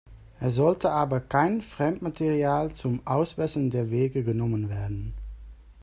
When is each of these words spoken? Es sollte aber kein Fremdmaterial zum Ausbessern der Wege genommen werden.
Es 0.39 0.55
sollte 0.55 0.89
aber 0.89 1.19
kein 1.19 1.61
Fremdmaterial 1.61 2.73
zum 2.73 3.05
Ausbessern 3.05 3.69
der 3.69 3.91
Wege 3.91 4.23
genommen 4.23 4.67
werden. 4.67 5.13